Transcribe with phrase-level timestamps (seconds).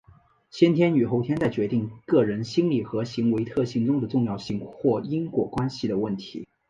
[0.49, 6.47] 先天与后天在决定个人心理和行为特性中的重要性或因果关系的问题。